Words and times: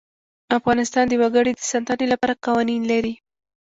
افغانستان 0.57 1.05
د 1.09 1.13
وګړي 1.21 1.51
د 1.55 1.61
ساتنې 1.71 2.05
لپاره 2.13 2.39
قوانین 2.45 2.81
لري. 2.91 3.13